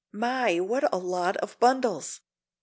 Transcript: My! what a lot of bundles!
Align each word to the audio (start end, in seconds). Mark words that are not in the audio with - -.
My! 0.11 0.59
what 0.59 0.91
a 0.91 0.97
lot 0.97 1.37
of 1.37 1.59
bundles! 1.59 2.21